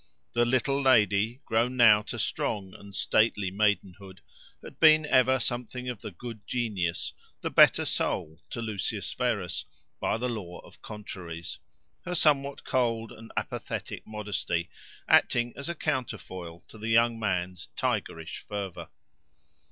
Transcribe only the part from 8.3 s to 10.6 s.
to Lucius Verus, by the law